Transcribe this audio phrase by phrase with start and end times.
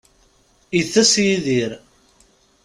[0.79, 1.71] Itess Yidir